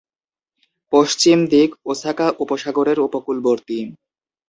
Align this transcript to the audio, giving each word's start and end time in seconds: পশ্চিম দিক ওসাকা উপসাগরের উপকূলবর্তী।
পশ্চিম 0.93 1.37
দিক 1.51 1.69
ওসাকা 1.85 2.27
উপসাগরের 2.39 2.97
উপকূলবর্তী। 2.99 3.79